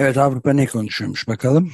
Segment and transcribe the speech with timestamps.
[0.00, 1.72] Evet, Avrupa ne konuşuyormuş bakalım.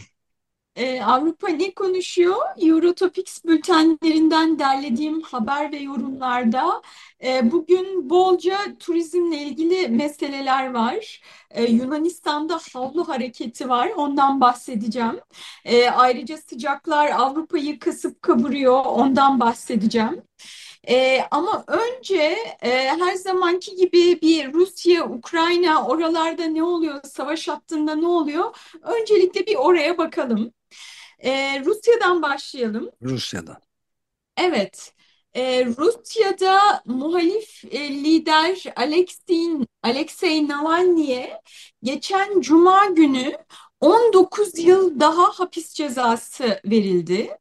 [0.77, 2.36] Ee, Avrupa ne konuşuyor?
[2.62, 6.83] Eurotopics bültenlerinden derlediğim haber ve yorumlarda
[7.24, 11.20] e, bugün bolca turizmle ilgili meseleler var.
[11.50, 15.20] E, Yunanistan'da havlu hareketi var, ondan bahsedeceğim.
[15.64, 20.22] E, ayrıca sıcaklar Avrupa'yı kasıp kavuruyor, ondan bahsedeceğim.
[20.89, 27.95] E, ama önce e, her zamanki gibi bir Rusya, Ukrayna oralarda ne oluyor, savaş hattında
[27.95, 28.56] ne oluyor?
[28.83, 30.53] Öncelikle bir oraya bakalım.
[31.19, 32.91] E, Rusya'dan başlayalım.
[33.03, 33.57] Rusya'dan.
[34.37, 34.92] Evet,
[35.34, 41.41] e, Rusya'da muhalif e, lider Alexei, Alexei Navalny'e
[41.83, 43.33] geçen Cuma günü
[43.81, 47.39] 19 yıl daha hapis cezası verildi.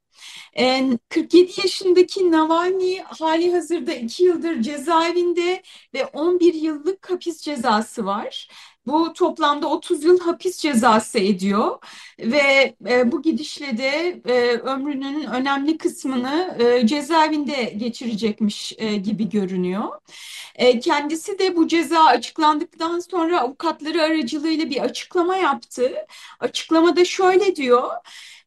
[1.09, 8.47] 47 yaşındaki Navalny hali hazırda 2 yıldır cezaevinde ve 11 yıllık hapis cezası var.
[8.87, 11.77] Bu toplamda 30 yıl hapis cezası ediyor
[12.19, 19.89] ve e, bu gidişle de e, ömrünün önemli kısmını e, cezaevinde geçirecekmiş e, gibi görünüyor.
[20.55, 25.95] E, kendisi de bu ceza açıklandıktan sonra avukatları aracılığıyla bir açıklama yaptı.
[26.39, 27.89] Açıklamada şöyle diyor.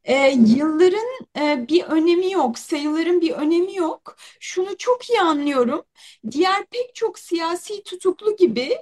[0.09, 1.09] E, yılların
[1.39, 4.17] e, bir önemi yok, sayıların bir önemi yok.
[4.41, 5.83] Şunu çok iyi anlıyorum.
[6.31, 8.79] Diğer pek çok siyasi tutuklu gibi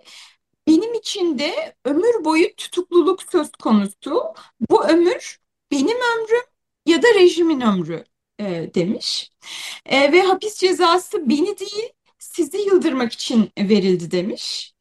[0.69, 4.23] benim için de ömür boyu tutukluluk söz konusu.
[4.71, 5.39] Bu ömür
[5.73, 6.43] benim ömrüm
[6.87, 8.05] ya da rejimin ömrü
[8.41, 9.31] e, demiş.
[9.87, 14.75] E, ve hapis cezası beni değil sizi yıldırmak için verildi demiş.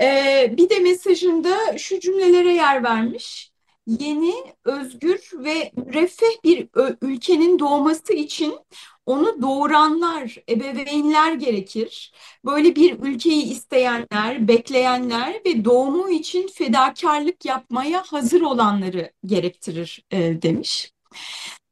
[0.00, 3.55] E, bir de mesajında şu cümlelere yer vermiş
[3.86, 6.68] yeni, özgür ve müreffeh bir
[7.02, 8.58] ülkenin doğması için
[9.06, 12.12] onu doğuranlar, ebeveynler gerekir.
[12.44, 20.92] Böyle bir ülkeyi isteyenler, bekleyenler ve doğumu için fedakarlık yapmaya hazır olanları gerektirir e, demiş.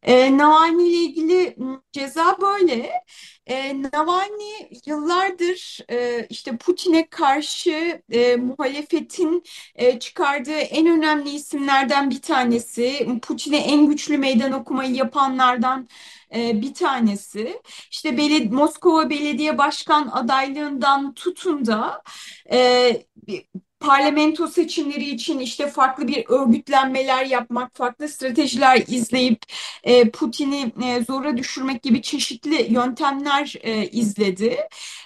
[0.04, 1.56] E, Navalny ile ilgili
[1.92, 2.92] ceza böyle.
[3.46, 9.42] E, Navalny yıllardır e, işte Putin'e karşı e, muhalefetin
[9.74, 13.08] e, çıkardığı en önemli isimlerden bir tanesi.
[13.22, 15.88] Putin'e en güçlü meydan okumayı yapanlardan
[16.34, 17.60] e, bir tanesi.
[17.90, 22.02] İşte Beled Moskova Belediye Başkan adaylığından tutun da
[22.52, 22.92] e,
[23.86, 29.42] parlamento seçimleri için işte farklı bir örgütlenmeler yapmak, farklı stratejiler izleyip
[29.84, 34.58] e, Putin'i e, zora düşürmek gibi çeşitli yöntemler e, izledi.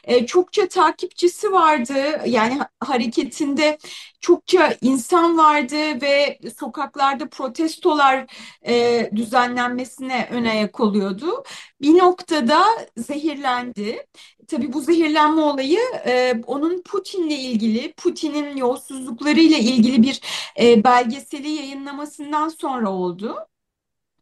[0.05, 1.95] E, çokça takipçisi vardı.
[2.27, 3.79] Yani hareketinde
[4.21, 8.27] çokça insan vardı ve sokaklarda protestolar
[8.67, 11.45] e, düzenlenmesine ön ayak oluyordu.
[11.81, 12.65] Bir noktada
[12.97, 14.07] zehirlendi.
[14.49, 20.21] Tabii bu zehirlenme olayı e, onun Putin'le ilgili, Putin'in yolsuzluklarıyla ilgili bir
[20.61, 23.37] e, belgeseli yayınlamasından sonra oldu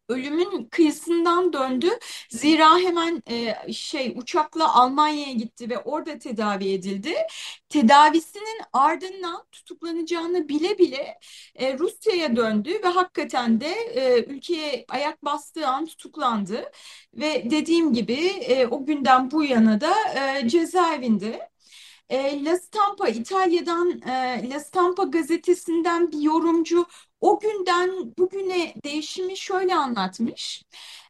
[0.08, 1.88] ölümün kıyısından döndü.
[2.30, 7.14] Zira hemen e, şey uçakla Almanya'ya gitti ve orada tedavi edildi.
[7.68, 11.18] Tedavisinin ardından tutuklanacağını bile bile
[11.54, 16.72] e, Rusya'ya döndü ve hakikaten de e, ülkeye ayak bastığı an tutuklandı.
[17.14, 21.50] Ve dediğim gibi e, o günden bu yana da e, cezaevinde.
[22.08, 26.86] E, La Stampa İtalya'dan e, La Stampa gazetesinden bir yorumcu
[27.20, 30.62] o günden bugüne değişimi şöyle anlatmış.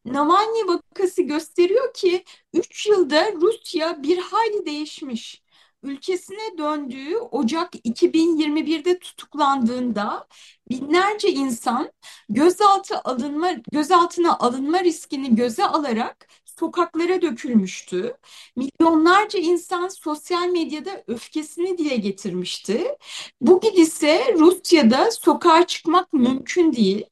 [0.05, 2.25] Navalny vakası gösteriyor ki
[2.55, 5.43] 3 yılda Rusya bir hayli değişmiş.
[5.83, 10.27] Ülkesine döndüğü Ocak 2021'de tutuklandığında
[10.71, 11.93] binlerce insan
[12.29, 18.17] gözaltı alınma gözaltına alınma riskini göze alarak sokaklara dökülmüştü.
[18.57, 22.97] Milyonlarca insan sosyal medyada öfkesini dile getirmişti.
[23.41, 27.05] Bugün ise Rusya'da sokağa çıkmak mümkün değil.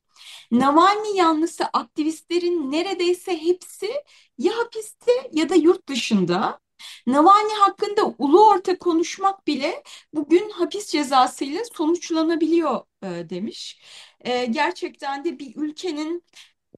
[0.50, 3.90] Navalny yanlısı aktivistlerin neredeyse hepsi
[4.38, 6.60] ya hapiste ya da yurt dışında.
[7.06, 9.82] Navalny hakkında ulu orta konuşmak bile
[10.14, 13.80] bugün hapis cezasıyla sonuçlanabiliyor e, demiş.
[14.20, 16.24] E, gerçekten de bir ülkenin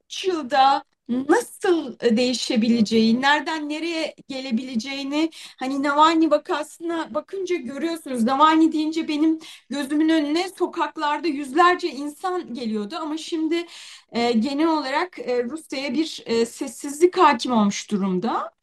[0.04, 8.23] üç yılda nasıl değişebileceği, nereden nereye gelebileceğini hani Navalny vakasına bakınca görüyorsunuz.
[8.25, 9.38] Navalny deyince benim
[9.70, 13.67] gözümün önüne sokaklarda yüzlerce insan geliyordu ama şimdi
[14.12, 18.56] e, genel olarak e, Rusya'ya bir e, sessizlik hakim olmuş durumda.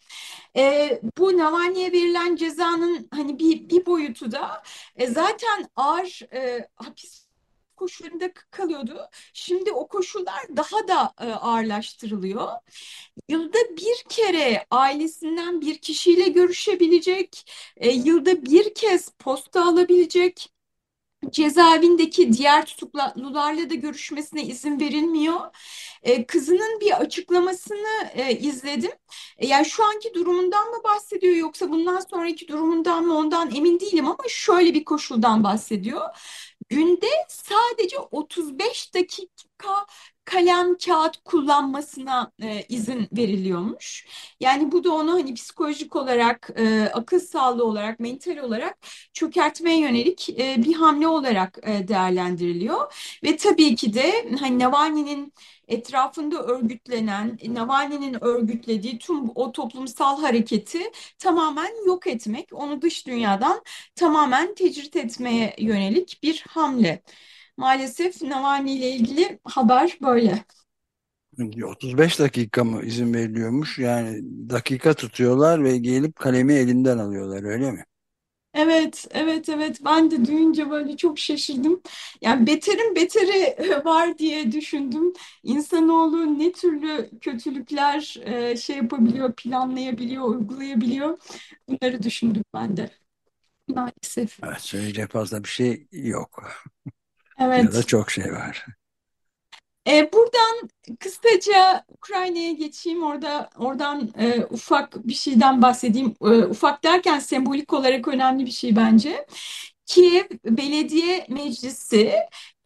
[0.56, 4.63] E, bu Navalny'e verilen cezanın hani bir, bir boyutu da
[4.95, 7.22] e, zaten ağır e, hapis
[7.75, 9.09] koşullarında kalıyordu.
[9.33, 12.47] Şimdi o koşullar daha da e, ağırlaştırılıyor.
[13.29, 20.53] Yılda bir kere ailesinden bir kişiyle görüşebilecek, e, yılda bir kez posta alabilecek
[21.31, 25.39] cezaevindeki diğer tutuklularla da görüşmesine izin verilmiyor.
[26.03, 28.91] Ee, kızının bir açıklamasını e, izledim.
[29.37, 34.05] E, yani şu anki durumundan mı bahsediyor yoksa bundan sonraki durumundan mı ondan emin değilim
[34.05, 36.01] ama şöyle bir koşuldan bahsediyor.
[36.69, 39.86] Günde sadece 35 dakika
[40.25, 44.07] kalem kağıt kullanmasına e, izin veriliyormuş.
[44.39, 48.77] Yani bu da onu hani psikolojik olarak, e, akıl sağlığı olarak, mental olarak
[49.13, 52.93] çökertmeye yönelik e, bir hamle olarak e, değerlendiriliyor.
[53.23, 55.33] Ve tabii ki de hani Navalny'nin
[55.67, 60.79] etrafında örgütlenen, Navalny'nin örgütlediği tüm o toplumsal hareketi
[61.19, 63.61] tamamen yok etmek, onu dış dünyadan
[63.95, 67.01] tamamen tecrit etmeye yönelik bir hamle.
[67.57, 70.44] Maalesef Navalny ile ilgili haber böyle.
[71.65, 73.79] 35 dakika mı izin veriliyormuş?
[73.79, 77.85] Yani dakika tutuyorlar ve gelip kalemi elinden alıyorlar öyle mi?
[78.53, 79.79] Evet, evet, evet.
[79.85, 81.81] Ben de duyunca böyle çok şaşırdım.
[82.21, 85.13] Yani beterin beteri var diye düşündüm.
[85.44, 91.17] İnsanoğlu ne türlü kötülükler e, şey yapabiliyor, planlayabiliyor, uygulayabiliyor.
[91.69, 92.89] Bunları düşündüm ben de
[93.67, 94.39] maalesef.
[94.44, 96.44] Evet, söyleyecek fazla bir şey yok.
[97.44, 97.88] Ya da Evet.
[97.88, 98.66] çok şey var.
[99.88, 100.69] E, buradan
[101.00, 103.04] kısaca Ukrayna'ya geçeyim.
[103.04, 106.16] Orada oradan e, ufak bir şeyden bahsedeyim.
[106.22, 109.25] E, ufak derken sembolik olarak önemli bir şey bence.
[109.86, 112.13] Kiev Belediye Meclisi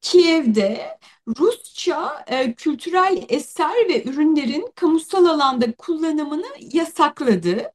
[0.02, 1.00] Kiev'de
[1.40, 7.72] Rusça e, kültürel eser ve ürünlerin kamusal alanda kullanımını yasakladı.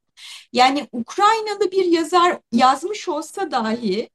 [0.53, 4.11] Yani Ukraynalı bir yazar yazmış olsa dahi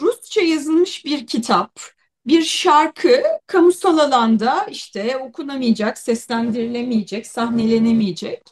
[0.00, 1.80] Rusça yazılmış bir kitap,
[2.26, 8.42] bir şarkı kamusal alanda işte okunamayacak, seslendirilemeyecek, sahnelenemeyecek.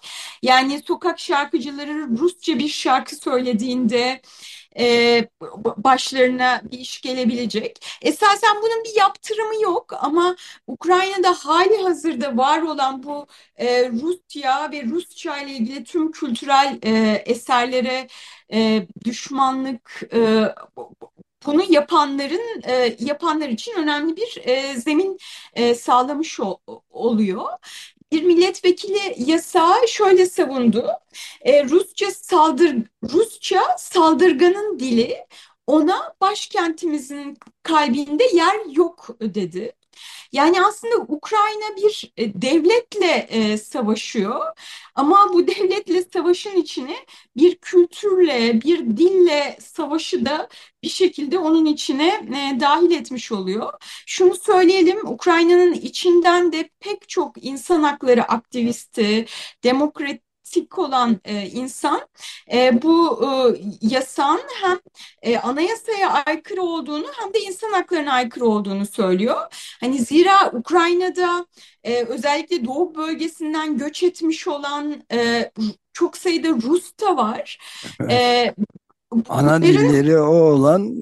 [0.43, 4.21] Yani sokak şarkıcıları Rusça bir şarkı söylediğinde
[4.79, 5.29] e,
[5.77, 7.87] başlarına bir iş gelebilecek.
[8.03, 10.37] Esasen bunun bir yaptırımı yok ama
[10.67, 13.27] Ukrayna'da hali hazırda var olan bu
[13.57, 18.09] e, Rusya ve Rusça ile ilgili tüm kültürel e, eserlere
[18.53, 20.49] e, düşmanlık e,
[21.47, 25.19] bunu yapanların e, yapanlar için önemli bir e, zemin
[25.55, 26.57] e, sağlamış ol,
[26.91, 27.47] oluyor.
[28.13, 30.91] Bir milletvekili yasağı şöyle savundu.
[31.43, 32.77] E, Rusça saldır
[33.13, 35.17] Rusça saldırganın dili
[35.67, 39.73] ona başkentimizin kalbinde yer yok dedi.
[40.33, 44.47] Yani aslında Ukrayna bir e, devletle e, savaşıyor
[44.95, 46.97] ama bu devletle savaşın içine
[47.37, 50.49] bir kültürle, bir dille savaşı da
[50.83, 53.73] bir şekilde onun içine e, dahil etmiş oluyor.
[54.07, 59.27] Şunu söyleyelim, Ukrayna'nın içinden de pek çok insan hakları aktivisti,
[59.65, 62.01] demokrat fanatik olan e, insan
[62.53, 63.29] e, bu e,
[63.81, 64.79] yasağın hem
[65.23, 69.37] e, anayasaya aykırı olduğunu hem de insan haklarına aykırı olduğunu söylüyor.
[69.81, 71.47] Hani zira Ukrayna'da
[71.85, 75.51] e, özellikle doğu bölgesinden göç etmiş olan e,
[75.93, 77.59] çok sayıda Rus da var.
[78.01, 78.13] Evet.
[78.13, 78.55] E,
[79.29, 80.95] Ana dilleri o olan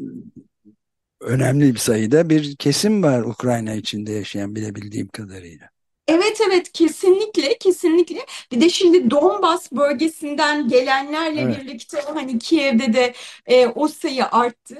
[1.21, 5.76] önemli bir sayıda bir kesim var Ukrayna içinde yaşayan bilebildiğim kadarıyla.
[6.09, 11.57] Evet evet kesinlikle kesinlikle bir de şimdi Donbas bölgesinden gelenlerle Evet.
[11.61, 13.15] birlikte hani Kiev'de de
[13.47, 14.79] e, o sayı arttı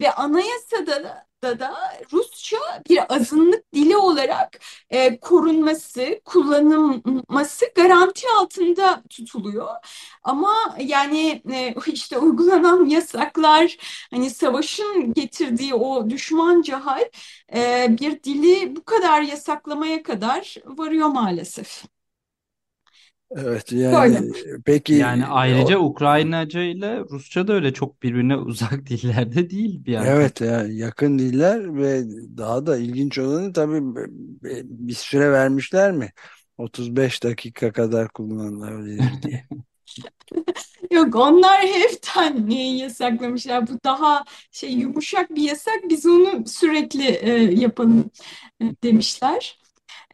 [0.00, 1.74] ve anayasada da, da, da
[2.12, 2.56] Rusça
[2.90, 4.60] bir azınlık dili olarak
[4.90, 9.68] e, korunması, kullanılması garanti altında tutuluyor.
[10.22, 13.76] Ama yani e, işte uygulanan yasaklar
[14.10, 17.04] hani savaşın getirdiği o düşmanca hal
[17.54, 21.93] e, bir dili bu kadar yasaklamaya kadar varıyor maalesef.
[23.30, 24.32] Evet yani Böyle.
[24.64, 29.92] peki Yani o, ayrıca Ukraynaca ile Rusça da öyle çok birbirine uzak dillerde değil bir
[29.92, 30.10] yandan.
[30.16, 32.04] evet ya yakın diller ve
[32.36, 33.80] daha da ilginç olanı tabii
[34.64, 36.12] bir süre vermişler mi?
[36.58, 39.44] 35 dakika kadar kullanılabilir diye.
[40.90, 43.66] Yok onlar hepten yasaklamışlar.
[43.68, 45.80] Bu daha şey yumuşak bir yasak.
[45.88, 48.10] Biz onu sürekli e, yapalım
[48.62, 49.58] e, demişler.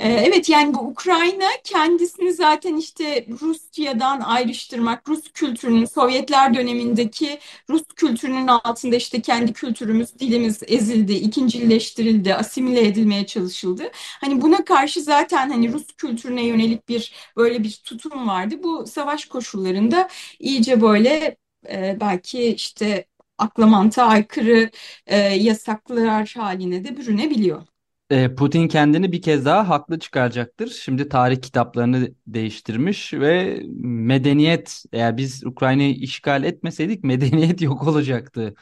[0.00, 7.38] Ee, Evet yani bu Ukrayna kendisini zaten işte Rusya'dan ayrıştırmak, Rus kültürünün Sovyetler dönemindeki
[7.71, 13.83] Rus kültürünün altında işte kendi kültürümüz, dilimiz ezildi, ikincileştirildi, asimile edilmeye çalışıldı.
[14.21, 18.54] Hani buna karşı zaten hani Rus kültürüne yönelik bir böyle bir tutum vardı.
[18.62, 21.37] Bu savaş koşullarında iyice böyle
[21.71, 23.04] e, belki işte
[23.38, 23.66] akla
[24.02, 24.71] aykırı
[25.07, 27.70] e, yasaklar haline de bürünebiliyor.
[28.11, 30.69] E, Putin kendini bir kez daha haklı çıkaracaktır.
[30.71, 38.55] Şimdi tarih kitaplarını değiştirmiş ve medeniyet eğer biz Ukrayna'yı işgal etmeseydik medeniyet yok olacaktı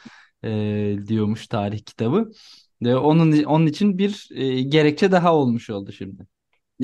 [0.43, 2.31] e, diyormuş tarih kitabı.
[2.85, 6.27] E, onun onun için bir e, gerekçe daha olmuş oldu şimdi.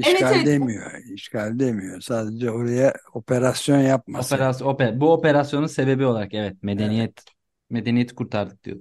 [0.03, 2.01] Evet İşgal evet demiyor, işgal demiyor.
[2.01, 4.39] Sadece oraya operasyon yapması.
[4.41, 7.25] Operasyon, oper, bu operasyonun sebebi olarak evet Evet, medeniyet
[7.69, 8.77] medeniyeti kurtardık diyor.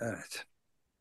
[0.00, 0.46] evet.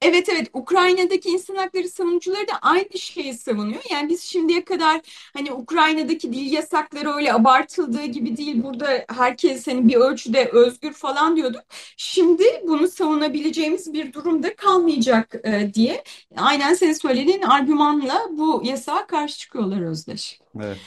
[0.04, 3.82] Evet evet Ukrayna'daki insan hakları savunucuları da aynı şeyi savunuyor.
[3.92, 5.02] Yani biz şimdiye kadar
[5.34, 8.64] hani Ukrayna'daki dil yasakları öyle abartıldığı gibi değil.
[8.64, 11.62] Burada herkes hani bir ölçüde özgür falan diyorduk.
[11.98, 16.04] Şimdi bunu savunabileceğimiz bir durumda kalmayacak e, diye
[16.38, 20.40] aynen senin söylediğin argümanla bu yasağa karşı çıkıyorlar Özdeş.
[20.60, 20.78] Evet.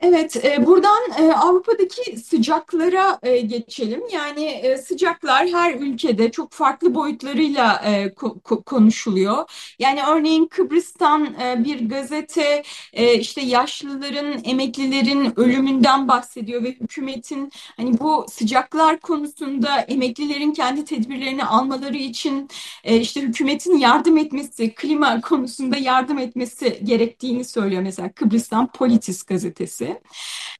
[0.00, 4.02] Evet, e, buradan e, Avrupa'daki sıcaklara e, geçelim.
[4.12, 7.76] Yani sıcaklar her ülkede çok farklı boyutlarıyla
[8.16, 9.50] ko- ko- konuşuluyor.
[9.78, 11.34] Yani örneğin Kıbrıs'tan
[11.64, 12.62] bir gazete
[13.18, 21.96] işte yaşlıların, emeklilerin ölümünden bahsediyor ve hükümetin hani bu sıcaklar konusunda emeklilerin kendi tedbirlerini almaları
[21.96, 22.48] için
[22.84, 29.85] işte hükümetin yardım etmesi, klima konusunda yardım etmesi gerektiğini söylüyor mesela Kıbrıs'tan Politis gazetesi.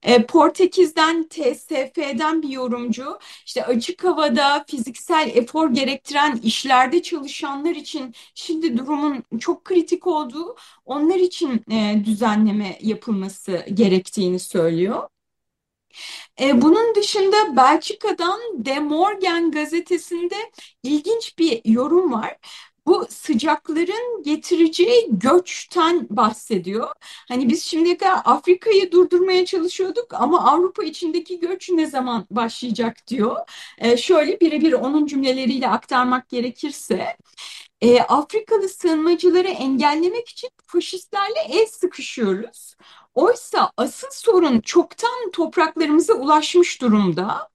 [0.03, 8.79] E, Portekiz'den, TSF'den bir yorumcu, işte açık havada fiziksel efor gerektiren işlerde çalışanlar için şimdi
[8.79, 15.09] durumun çok kritik olduğu, onlar için e, düzenleme yapılması gerektiğini söylüyor.
[16.41, 20.35] E, bunun dışında Belçika'dan De Morgen gazetesinde
[20.83, 22.37] ilginç bir yorum var.
[22.87, 26.89] Bu sıcakların getireceği göçten bahsediyor.
[27.29, 33.37] Hani biz şimdiye kadar Afrika'yı durdurmaya çalışıyorduk ama Avrupa içindeki göç ne zaman başlayacak diyor.
[33.79, 37.17] E, şöyle birebir onun cümleleriyle aktarmak gerekirse.
[37.81, 42.77] E, Afrikalı sığınmacıları engellemek için faşistlerle el sıkışıyoruz.
[43.15, 47.49] Oysa asıl sorun çoktan topraklarımıza ulaşmış durumda.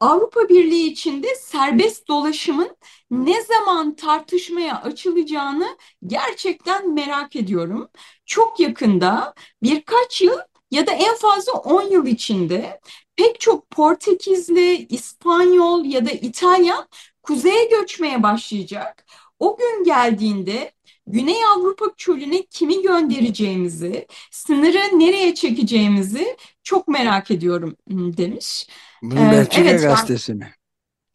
[0.00, 2.76] Avrupa Birliği içinde serbest dolaşımın
[3.10, 5.76] ne zaman tartışmaya açılacağını
[6.06, 7.88] gerçekten merak ediyorum.
[8.26, 10.38] Çok yakında birkaç yıl
[10.70, 12.80] ya da en fazla 10 yıl içinde
[13.16, 16.88] pek çok Portekizli, İspanyol ya da İtalyan
[17.22, 19.06] kuzeye göçmeye başlayacak.
[19.38, 20.72] O gün geldiğinde
[21.06, 28.66] Güney Avrupa çölüne kimi göndereceğimizi, sınırı nereye çekeceğimizi çok merak ediyorum demiş.
[29.02, 30.54] Bunu Ee, Belçika evet ben gazetesi mi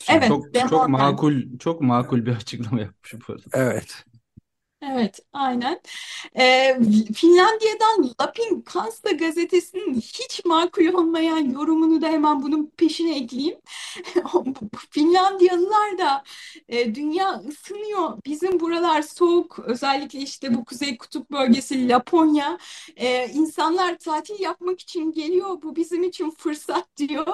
[0.08, 0.28] evet?
[0.28, 3.48] Çok çok makul çok makul bir açıklama yapmış bu arada.
[3.54, 4.06] Evet.
[4.82, 5.80] Evet, aynen.
[6.40, 6.78] Ee,
[7.16, 13.58] Finlandiya'dan Lapin Kansa gazetesinin hiç makul olmayan yorumunu da hemen bunun peşine ekleyeyim.
[14.90, 16.24] Finlandiyalılar da
[16.70, 18.18] e, dünya ısınıyor.
[18.26, 19.60] Bizim buralar soğuk.
[19.60, 22.58] Özellikle işte bu Kuzey Kutup bölgesi Laponya.
[22.96, 25.62] E, insanlar tatil yapmak için geliyor.
[25.64, 27.28] Bu bizim için fırsat diyor.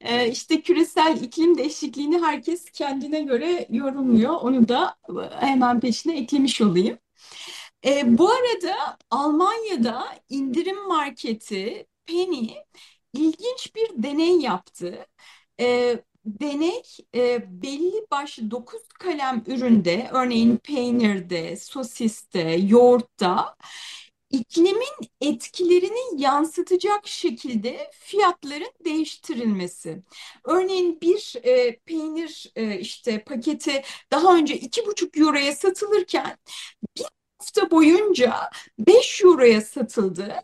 [0.00, 4.34] E, işte küresel iklim değişikliğini herkes kendine göre yorumluyor.
[4.34, 4.96] Onu da
[5.40, 6.85] hemen peşine eklemiş olayım.
[7.86, 12.50] E, bu arada Almanya'da indirim marketi Penny
[13.12, 15.06] ilginç bir deney yaptı.
[15.60, 16.82] E, deney
[17.14, 23.56] e, belli başlı 9 kalem üründe, örneğin peynirde, sosiste, yoğurtta
[24.30, 30.02] iklimin etkilerini yansıtacak şekilde fiyatların değiştirilmesi.
[30.44, 36.38] Örneğin bir e, peynir e, işte paketi daha önce iki buçuk euroya satılırken
[36.98, 37.04] bir
[37.40, 40.34] hafta boyunca 5 euroya satıldı.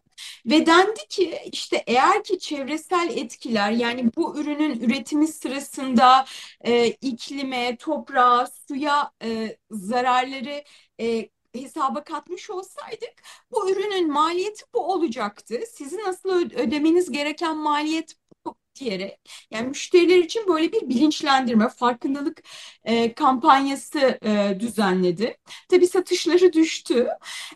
[0.46, 6.24] Ve dendi ki işte eğer ki çevresel etkiler yani bu ürünün üretimi sırasında
[6.64, 10.64] e, iklime, toprağa, suya e, zararları
[11.00, 13.12] e, hesaba katmış olsaydık
[13.50, 15.60] bu ürünün maliyeti bu olacaktı.
[15.72, 18.16] Sizin nasıl ödemeniz gereken maliyet
[18.46, 22.42] bu diyerek yani müşteriler için böyle bir bilinçlendirme, farkındalık
[22.84, 25.36] e, kampanyası e, düzenledi.
[25.68, 27.08] Tabii satışları düştü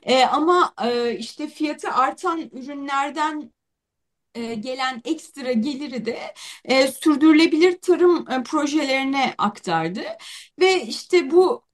[0.02, 3.52] e, ama e, işte fiyatı artan ürünlerden
[4.34, 6.34] e, gelen ekstra geliri de
[6.64, 10.02] e, sürdürülebilir tarım e, projelerine aktardı
[10.60, 11.65] ve işte bu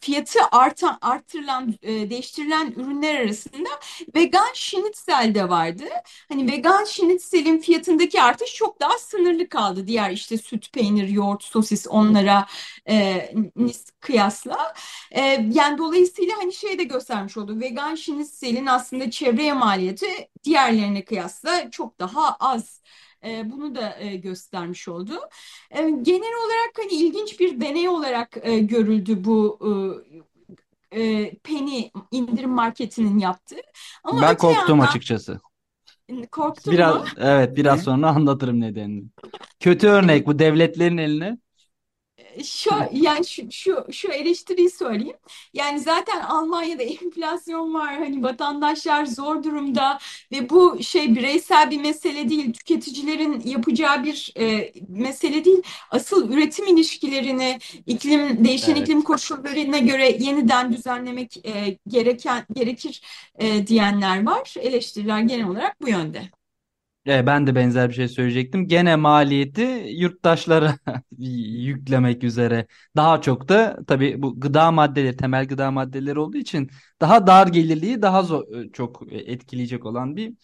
[0.00, 3.68] fiyatı artan artırılan e, değiştirilen ürünler arasında
[4.14, 5.84] vegan şinitzel de vardı.
[6.28, 9.86] Hani vegan şinitzelin fiyatındaki artış çok daha sınırlı kaldı.
[9.86, 12.46] Diğer işte süt, peynir, yoğurt, sosis onlara
[12.88, 13.30] e,
[14.00, 14.74] kıyasla.
[15.10, 15.20] E,
[15.52, 17.60] yani dolayısıyla hani şey de göstermiş oldu.
[17.60, 20.06] Vegan şinitzelin aslında çevreye maliyeti
[20.44, 22.82] diğerlerine kıyasla çok daha az.
[23.24, 25.12] E, bunu da e, göstermiş oldu.
[25.70, 29.58] E, genel olarak hani ilginç bir deney olarak görüldü bu
[31.42, 33.56] Penny indirim marketinin yaptığı.
[34.04, 35.40] Ama ben korktum yandan, açıkçası.
[36.30, 37.04] Korktun Biraz mu?
[37.18, 39.04] evet biraz sonra anlatırım nedenini.
[39.60, 41.38] Kötü örnek bu devletlerin eline
[42.44, 45.16] şu yani şu, şu şu eleştiriyi söyleyeyim.
[45.54, 47.94] Yani zaten Almanya'da enflasyon var.
[47.98, 49.98] Hani vatandaşlar zor durumda
[50.32, 52.52] ve bu şey bireysel bir mesele değil.
[52.52, 55.62] Tüketicilerin yapacağı bir e, mesele değil.
[55.90, 58.82] Asıl üretim ilişkilerini iklim değişen Evet.
[58.82, 63.02] iklim koşullarına göre yeniden düzenlemek e, gereken gerekir
[63.38, 64.54] e, diyenler var.
[64.60, 66.30] Eleştiriler genel olarak bu yönde.
[67.06, 68.68] E, ben de benzer bir şey söyleyecektim.
[68.68, 69.62] Gene maliyeti
[69.96, 70.78] yurttaşlara
[71.18, 72.66] yüklemek üzere.
[72.96, 76.70] Daha çok da tabii bu gıda maddeleri, temel gıda maddeleri olduğu için
[77.00, 80.34] daha dar gelirliği daha zor, e, çok etkileyecek olan bir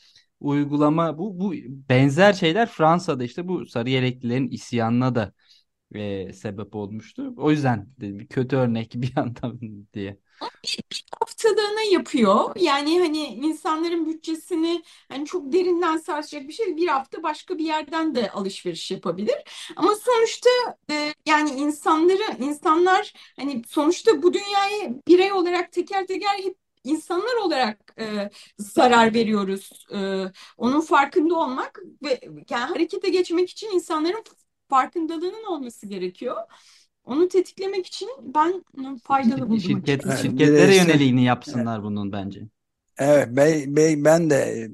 [0.41, 1.19] uygulama.
[1.19, 1.53] Bu, bu
[1.89, 5.33] benzer şeyler Fransa'da işte bu sarı yeleklilerin isyanına da
[5.95, 7.35] e, sebep olmuştu.
[7.37, 9.61] O yüzden dedim, kötü örnek bir yandan
[9.95, 10.19] diye
[11.21, 12.57] haftalığına yapıyor.
[12.57, 16.77] Yani hani insanların bütçesini hani çok derinden sarsacak bir şey.
[16.77, 19.35] Bir hafta başka bir yerden de alışveriş yapabilir.
[19.77, 20.51] Ama sonuçta
[20.91, 27.95] e, yani insanları insanlar hani sonuçta bu dünyayı birey olarak teker teker hep insanlar olarak
[28.01, 29.87] e, zarar veriyoruz.
[29.95, 30.25] E,
[30.57, 34.25] onun farkında olmak ve yani harekete geçmek için insanların
[34.69, 36.37] farkındalığının olması gerekiyor.
[37.05, 38.65] Onu tetiklemek için ben
[39.05, 40.23] faydalı buldum Şirket, açıkçası.
[40.23, 42.43] şirketlere Bireysel- yöneliğini yapsınlar bunun bence.
[42.99, 44.69] Evet, ben, ben, ben de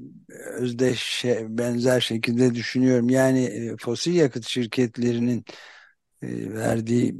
[0.57, 3.09] özdeş benzer şekilde düşünüyorum.
[3.09, 5.45] Yani e, fosil yakıt şirketlerinin
[6.21, 7.15] e, verdiği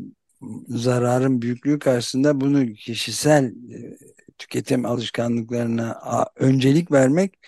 [0.69, 3.97] zararın büyüklüğü karşısında bunu kişisel e,
[4.37, 7.39] tüketim alışkanlıklarına a, öncelik vermek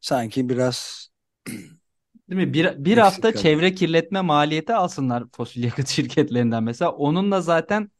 [0.00, 1.08] sanki biraz
[2.32, 2.54] Değil mi?
[2.54, 6.90] Bir, bir hafta çevre kirletme maliyeti alsınlar fosil yakıt şirketlerinden mesela.
[6.92, 7.90] Onunla zaten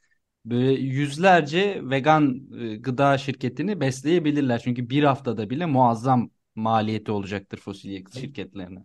[0.45, 4.59] böyle yüzlerce vegan e, gıda şirketini besleyebilirler.
[4.65, 8.85] Çünkü bir haftada bile muazzam maliyeti olacaktır fosil yakıt şirketlerine.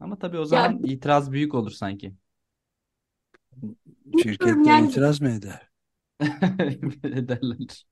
[0.00, 2.14] Ama tabii o zaman itiraz büyük olur sanki.
[4.22, 5.68] şirketler yani- itiraz mı eder?
[7.04, 7.86] Ederler.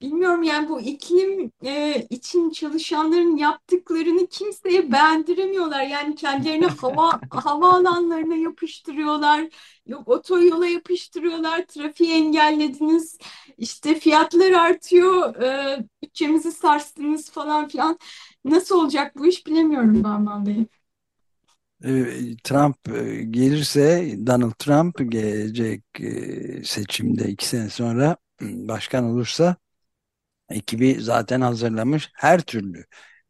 [0.00, 5.82] Bilmiyorum yani bu iklim e, için çalışanların yaptıklarını kimseye beğendiremiyorlar.
[5.82, 9.48] Yani kendilerini hava havaalanlarına yapıştırıyorlar.
[9.86, 11.66] Yok otoyola yapıştırıyorlar.
[11.66, 13.18] Trafiği engellediniz.
[13.58, 15.36] İşte fiyatlar artıyor.
[15.36, 17.98] E, bütçemizi sarstınız falan filan.
[18.44, 20.66] Nasıl olacak bu iş bilemiyorum Bahman Bey.
[21.84, 29.56] Ee, Trump e, gelirse Donald Trump gelecek e, seçimde iki sene sonra başkan olursa
[30.50, 32.84] ekibi zaten hazırlamış her türlü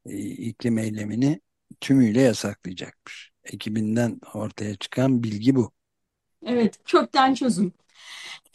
[0.06, 1.40] e, iklim eylemini
[1.80, 3.32] tümüyle yasaklayacakmış.
[3.44, 5.72] Ekibinden ortaya çıkan bilgi bu.
[6.46, 7.72] Evet, kökten çözüm.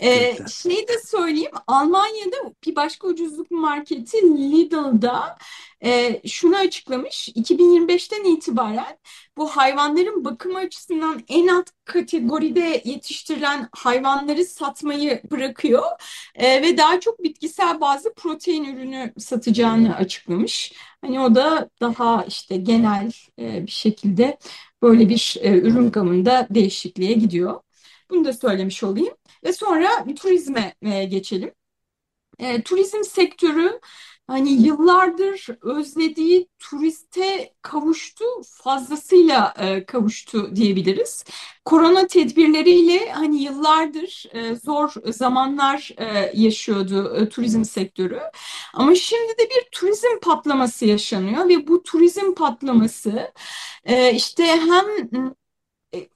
[0.02, 5.38] Ee, şeyi de söyleyeyim, Almanya'da bir başka ucuzluk marketi Lidl'da
[5.84, 8.98] e, şunu açıklamış, 2025'ten itibaren
[9.38, 15.84] bu hayvanların bakımı açısından en alt kategoride yetiştirilen hayvanları satmayı bırakıyor
[16.36, 20.74] e, ve daha çok bitkisel bazı protein ürünü satacağını açıklamış.
[21.02, 24.38] Hani o da daha işte genel e, bir şekilde
[24.82, 27.60] böyle bir e, ürün gamında değişikliğe gidiyor.
[28.10, 29.16] Bunu da söylemiş olayım.
[29.44, 31.52] Ve sonra turizme e, geçelim.
[32.40, 33.80] E, turizm sektörü
[34.28, 38.26] hani yıllardır özlediği turiste kavuştu,
[38.64, 41.26] fazlasıyla e, kavuştu diyebiliriz.
[41.66, 48.22] Korona tedbirleriyle hani yıllardır e, zor zamanlar e, yaşıyordu e, turizm sektörü.
[48.74, 53.32] Ama şimdi de bir turizm patlaması yaşanıyor ve bu turizm patlaması
[53.86, 54.86] e, işte hem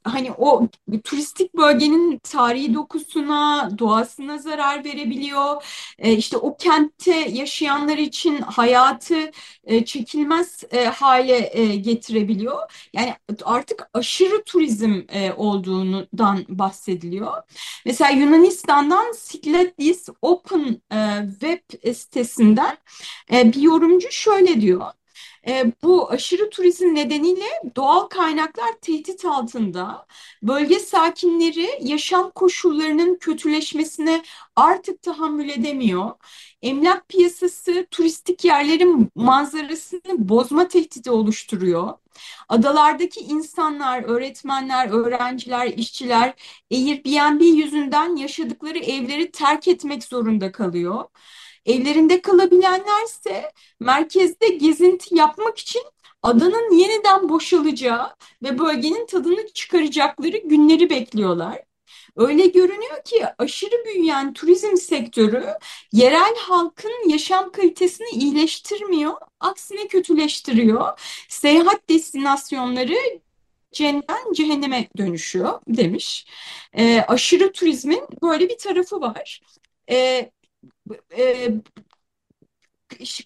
[0.03, 0.67] hani o
[1.03, 5.63] turistik bölgenin tarihi dokusuna, doğasına zarar verebiliyor.
[5.99, 9.31] E, işte o kentte yaşayanlar için hayatı
[9.63, 12.89] e, çekilmez e, hale e, getirebiliyor.
[12.93, 13.13] Yani
[13.43, 17.43] artık aşırı turizm e, olduğundan bahsediliyor.
[17.85, 22.77] Mesela Yunanistan'dan Sikletlis Open e, web sitesinden
[23.33, 24.85] e, bir yorumcu şöyle diyor.
[25.47, 30.05] E, bu aşırı turizm nedeniyle doğal kaynaklar tehdit altında.
[30.43, 34.23] Bölge sakinleri yaşam koşullarının kötüleşmesine
[34.55, 36.11] artık tahammül edemiyor.
[36.61, 41.93] Emlak piyasası turistik yerlerin manzarasını bozma tehdidi oluşturuyor.
[42.49, 46.33] Adalardaki insanlar, öğretmenler, öğrenciler, işçiler
[46.71, 51.05] Airbnb yüzünden yaşadıkları evleri terk etmek zorunda kalıyor.
[51.67, 55.83] Evlerinde kalabilenlerse merkezde gezinti yapmak için
[56.23, 61.67] adanın yeniden boşalacağı ve bölgenin tadını çıkaracakları günleri bekliyorlar.
[62.15, 65.45] Öyle görünüyor ki aşırı büyüyen turizm sektörü
[65.91, 70.99] yerel halkın yaşam kalitesini iyileştirmiyor, aksine kötüleştiriyor.
[71.29, 72.97] Seyahat destinasyonları
[73.71, 76.27] cennetten cehenneme dönüşüyor demiş.
[76.73, 79.41] E, aşırı turizmin böyle bir tarafı var.
[79.89, 80.31] E,
[81.17, 81.49] e,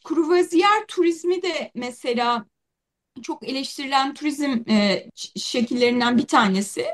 [0.03, 2.45] kruvaziyer turizmi de mesela
[3.23, 6.85] çok eleştirilen turizm e, şekillerinden bir tanesi.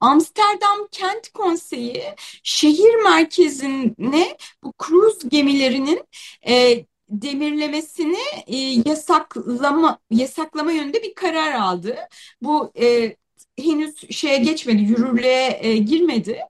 [0.00, 2.04] Amsterdam Kent Konseyi
[2.42, 6.04] şehir merkezine bu kruz gemilerinin
[6.48, 8.56] e, demirlemesini e,
[8.90, 11.96] yasaklama yasaklama yönünde bir karar aldı.
[12.42, 13.16] Bu e,
[13.58, 16.40] henüz şeye geçmedi, yürürlüğe e, girmedi.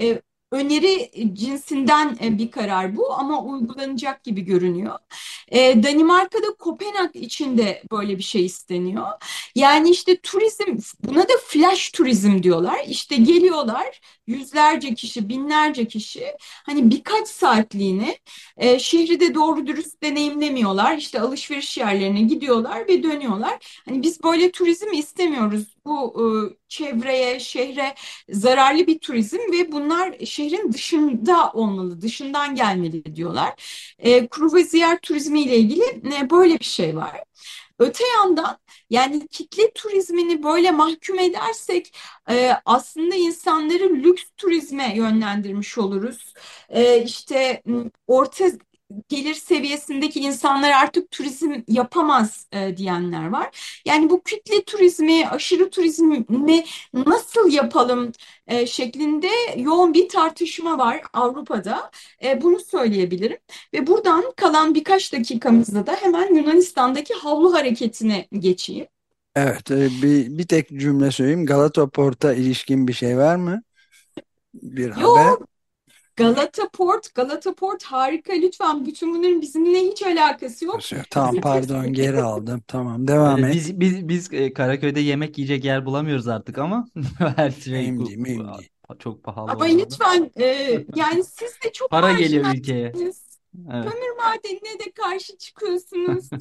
[0.00, 0.22] E,
[0.52, 4.98] öneri cinsinden e, bir karar bu ama uygulanacak gibi görünüyor.
[5.48, 9.06] E, Danimarka'da Kopenhag içinde böyle bir şey isteniyor.
[9.54, 12.78] Yani işte turizm buna da flash turizm diyorlar.
[12.88, 16.24] İşte geliyorlar yüzlerce kişi, binlerce kişi
[16.64, 18.18] hani birkaç saatliğine
[18.56, 20.96] e, şehri de doğru dürüst deneyimlemiyorlar.
[20.96, 23.80] İşte alışveriş yerlerine gidiyorlar ve dönüyorlar.
[23.88, 25.76] Hani biz böyle turizm istemiyoruz.
[25.84, 26.26] Bu e,
[26.68, 27.94] çevreye, şehre
[28.28, 33.54] zararlı bir turizm ve bunlar şehrin dışında olmalı, dışından gelmeli diyorlar.
[33.98, 35.82] E, kruvaziyer turizmi ile ilgili
[36.20, 37.22] e, böyle bir şey var.
[37.78, 38.58] Öte yandan
[38.90, 41.96] yani kitle turizmini böyle mahkum edersek
[42.30, 46.34] e, aslında insanları lüks turizme yönlendirmiş oluruz.
[46.68, 47.62] E, işte
[48.06, 48.44] orta
[49.08, 53.80] gelir seviyesindeki insanlar artık turizm yapamaz e, diyenler var.
[53.84, 56.24] Yani bu kütle turizmi, aşırı turizmi
[56.94, 58.12] nasıl yapalım
[58.46, 61.90] e, şeklinde yoğun bir tartışma var Avrupa'da.
[62.24, 63.38] E, bunu söyleyebilirim.
[63.74, 68.86] Ve buradan kalan birkaç dakikamızda da hemen Yunanistan'daki havlu hareketine geçeyim.
[69.36, 71.46] Evet, e, bir, bir tek cümle söyleyeyim.
[71.46, 73.62] Galata Port'a ilişkin bir şey var mı?
[74.54, 75.46] Bir Yok, haber.
[76.16, 78.86] Galata Port, Galata Port harika lütfen.
[78.86, 80.80] Bütün bunların bizimle hiç alakası yok.
[81.10, 82.62] Tamam pardon geri aldım.
[82.68, 83.54] Tamam devam Ee, et.
[83.54, 86.88] Biz biz biz e, Karaköy'de yemek yiyecek yer bulamıyoruz artık ama
[87.36, 88.38] her şey bu- değil.
[88.98, 89.78] çok pahalı Ama oldu.
[89.78, 90.44] lütfen e,
[90.96, 92.92] yani siz de çok Para geliyor ülkeye.
[92.94, 93.16] Evet.
[93.68, 96.30] Kömür madenine de karşı çıkıyorsunuz.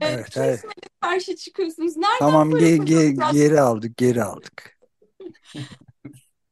[0.00, 0.60] E, Evet, evet.
[0.60, 1.96] turizme de karşı çıkıyorsunuz.
[1.96, 4.78] Nereden Tamam ge- ge- geri aldık, geri aldık.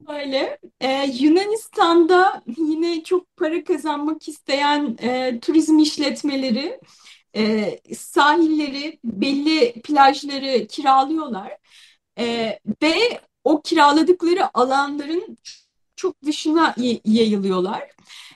[0.09, 0.59] Öyle.
[0.81, 6.81] Ee, Yunanistan'da yine çok para kazanmak isteyen e, turizm işletmeleri
[7.37, 11.57] e, sahilleri, belli plajları kiralıyorlar.
[12.19, 15.38] E, ve o kiraladıkları alanların
[15.97, 17.90] çok dışına yayılıyorlar.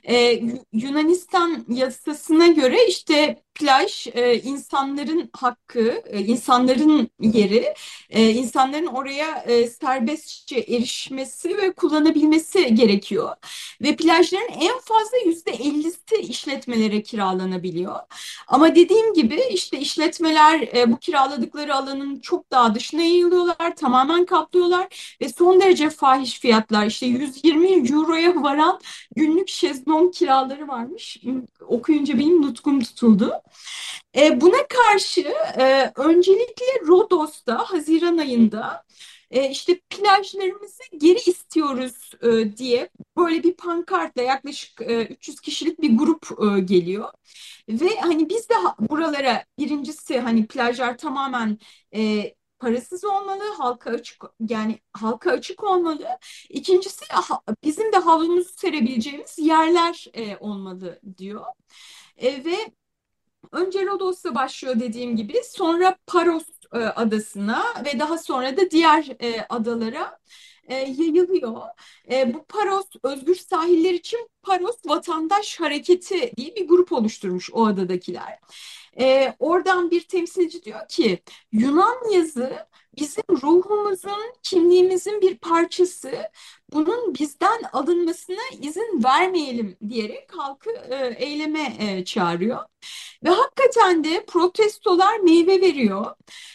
[0.08, 7.74] Ee, Yunanistan yasasına göre işte plaj e, insanların hakkı, e, insanların yeri,
[8.10, 13.36] e, insanların oraya e, serbestçe erişmesi ve kullanabilmesi gerekiyor.
[13.82, 17.96] Ve plajların en fazla yüzde ellisi işletmelere kiralanabiliyor.
[18.48, 25.16] Ama dediğim gibi işte işletmeler e, bu kiraladıkları alanın çok daha dışına yayılıyorlar, tamamen kaplıyorlar
[25.20, 28.80] ve son derece fahiş fiyatlar işte 120 euroya varan
[29.16, 31.18] günlük şezlong kiraları varmış.
[31.60, 33.32] Okuyunca benim nutkum tutuldu.
[34.16, 35.20] E, buna karşı
[35.58, 38.84] e, öncelikle Rodos'ta Haziran ayında
[39.30, 45.98] e, işte plajlarımızı geri istiyoruz e, diye böyle bir pankartla yaklaşık e, 300 kişilik bir
[45.98, 47.08] grup e, geliyor.
[47.68, 51.58] Ve hani biz de buralara birincisi hani plajlar tamamen
[51.94, 56.08] e, parasız olmalı, halka açık yani halka açık olmalı.
[56.48, 57.04] İkincisi
[57.64, 61.44] bizim de havlumuzu serebileceğimiz yerler e, olmalı diyor.
[62.16, 62.56] E, ve
[63.52, 69.46] önce Rodos'ta başlıyor dediğim gibi, sonra Paros e, adasına ve daha sonra da diğer e,
[69.48, 70.18] adalara
[70.68, 71.62] e, yayılıyor.
[72.10, 78.38] E, bu Paros Özgür Sahiller için Paros Vatandaş Hareketi diye bir grup oluşturmuş o adadakiler.
[79.00, 82.66] E, oradan bir temsilci diyor ki Yunan yazı
[82.98, 86.12] bizim ruhumuzun, kimliğimizin bir parçası.
[86.72, 92.64] Bunun bizden alınmasına izin vermeyelim diyerek halkı e, eyleme e, çağırıyor.
[93.24, 96.06] Ve hakikaten de protestolar meyve veriyor.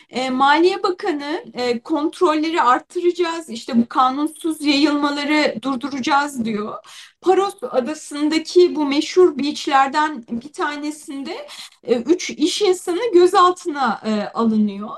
[0.09, 6.75] E, Maliye Bakanı e, kontrolleri arttıracağız, işte bu kanunsuz yayılmaları durduracağız diyor.
[7.21, 11.47] Paros adasındaki bu meşhur beachlerden bir tanesinde
[11.83, 14.89] e, üç iş insanı gözaltına e, alınıyor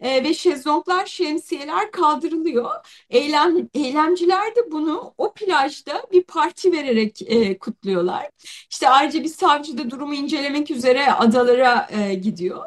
[0.00, 2.70] e, ve şezlonglar, şemsiyeler kaldırılıyor.
[3.10, 8.28] Eylem, eylemciler de bunu o plajda bir parti vererek e, kutluyorlar.
[8.70, 12.64] İşte ayrıca bir savcı da durumu incelemek üzere adalara e, gidiyor.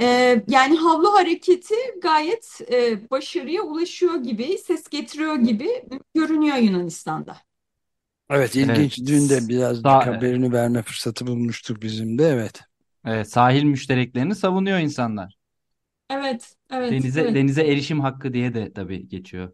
[0.00, 0.06] E,
[0.48, 7.36] yani havlu hareketi gayet e, başarıya ulaşıyor gibi, ses getiriyor gibi görünüyor Yunanistan'da.
[8.30, 8.98] Evet ilginç.
[8.98, 9.08] Evet.
[9.08, 12.28] Dün de birazcık Sa- haberini verme fırsatı bulmuştuk bizim de.
[12.28, 12.60] Evet.
[13.04, 15.37] Evet, sahil müştereklerini savunuyor insanlar.
[16.10, 19.52] Evet, evet, Denize evet, denize erişim hakkı diye de tabii geçiyor.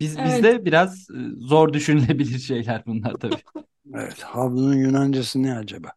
[0.00, 0.24] Biz evet.
[0.24, 3.42] bizde biraz e, zor düşünülebilir şeyler bunlar tabii.
[3.94, 4.22] Evet.
[4.22, 5.92] Havlunun Yunancası ne acaba?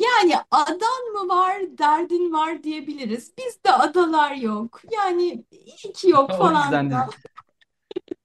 [0.00, 3.32] Yani adan mı var, derdin var diyebiliriz.
[3.38, 4.82] Bizde adalar yok.
[4.92, 6.52] Yani iyi ki yok O falan.
[6.52, 7.04] yüzden de-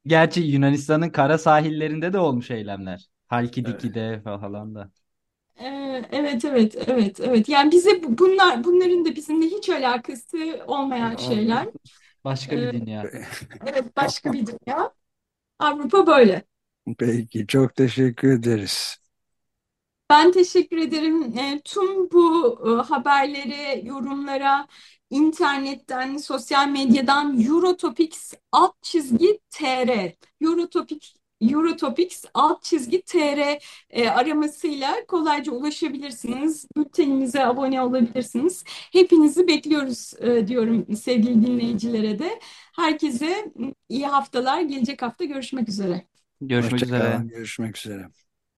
[0.05, 3.09] Gerçi Yunanistan'ın kara sahillerinde de olmuş eylemler.
[3.27, 4.91] Halkidiki'de falan da.
[5.59, 7.49] Ee, evet, evet, evet, evet.
[7.49, 11.67] Yani bize bu- bunlar, bunların da bizimle hiç alakası olmayan şeyler.
[12.23, 13.09] Başka bir Ee, dünya.
[13.67, 14.93] Evet, başka bir dünya.
[15.59, 16.43] Avrupa böyle.
[16.97, 18.97] Peki çok teşekkür ederiz.
[20.09, 21.37] Ben teşekkür ederim.
[21.37, 24.67] E, tüm bu e, haberlere, yorumlara
[25.09, 35.51] internetten, sosyal medyadan Eurotopics alt çizgi TR, Eurotopics, Eurotopics alt çizgi TR e, aramasıyla kolayca
[35.51, 36.67] ulaşabilirsiniz.
[36.77, 38.63] Bültenimize abone olabilirsiniz.
[38.91, 42.39] Hepinizi bekliyoruz e, diyorum sevgili dinleyicilere de.
[42.75, 43.51] Herkese
[43.89, 44.61] iyi haftalar.
[44.61, 46.05] Gelecek hafta görüşmek üzere.
[46.41, 47.17] Görüşmek üzere.
[47.29, 48.09] Görüşmek üzere.